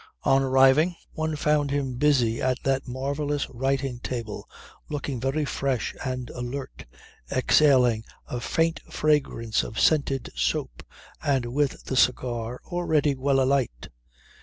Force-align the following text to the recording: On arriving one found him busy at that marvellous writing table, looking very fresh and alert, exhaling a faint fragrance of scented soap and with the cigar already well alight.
On 0.23 0.41
arriving 0.41 0.95
one 1.11 1.35
found 1.35 1.69
him 1.69 1.93
busy 1.97 2.41
at 2.41 2.57
that 2.63 2.87
marvellous 2.87 3.47
writing 3.51 3.99
table, 3.99 4.49
looking 4.89 5.19
very 5.19 5.45
fresh 5.45 5.93
and 6.03 6.31
alert, 6.31 6.85
exhaling 7.31 8.03
a 8.25 8.39
faint 8.39 8.79
fragrance 8.91 9.61
of 9.61 9.79
scented 9.79 10.31
soap 10.35 10.81
and 11.21 11.53
with 11.53 11.83
the 11.83 11.95
cigar 11.95 12.59
already 12.65 13.13
well 13.13 13.39
alight. 13.39 13.89